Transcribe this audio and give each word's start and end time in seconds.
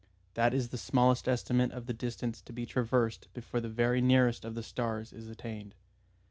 That 0.33 0.55
is 0.55 0.69
the 0.69 0.79
smallest 0.79 1.27
estimate 1.27 1.69
of 1.73 1.85
the 1.85 1.93
distance 1.93 2.41
to 2.41 2.51
be 2.51 2.65
traversed 2.65 3.31
before 3.35 3.61
the 3.61 3.69
very 3.69 4.01
nearest 4.01 4.43
of 4.43 4.55
the 4.55 4.63
stars 4.63 5.13
is 5.13 5.29
attained. 5.29 5.75